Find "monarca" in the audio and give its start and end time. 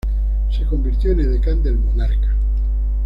1.77-2.33